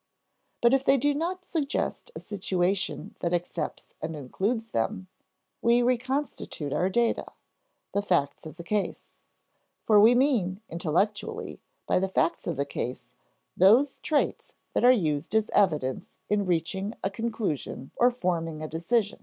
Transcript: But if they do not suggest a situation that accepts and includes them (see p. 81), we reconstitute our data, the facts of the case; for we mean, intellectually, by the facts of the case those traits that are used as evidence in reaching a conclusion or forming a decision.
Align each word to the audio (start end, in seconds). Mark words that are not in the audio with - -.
But 0.63 0.73
if 0.73 0.83
they 0.83 0.97
do 0.97 1.13
not 1.13 1.45
suggest 1.45 2.09
a 2.15 2.19
situation 2.19 3.13
that 3.19 3.35
accepts 3.35 3.93
and 4.01 4.15
includes 4.15 4.71
them 4.71 5.09
(see 5.61 5.67
p. 5.67 5.73
81), 5.75 5.75
we 5.77 5.81
reconstitute 5.83 6.73
our 6.73 6.89
data, 6.89 7.27
the 7.93 8.01
facts 8.01 8.47
of 8.47 8.55
the 8.57 8.63
case; 8.63 9.11
for 9.85 9.99
we 9.99 10.15
mean, 10.15 10.59
intellectually, 10.69 11.61
by 11.85 11.99
the 11.99 12.07
facts 12.09 12.47
of 12.47 12.57
the 12.57 12.65
case 12.65 13.13
those 13.55 13.99
traits 13.99 14.55
that 14.73 14.83
are 14.83 14.91
used 14.91 15.35
as 15.35 15.51
evidence 15.51 16.07
in 16.29 16.47
reaching 16.47 16.95
a 17.03 17.11
conclusion 17.11 17.91
or 17.95 18.09
forming 18.09 18.63
a 18.63 18.67
decision. 18.67 19.19